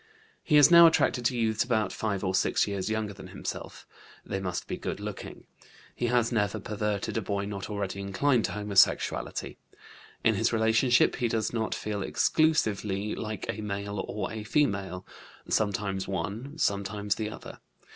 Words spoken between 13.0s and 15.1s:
like a male or a female: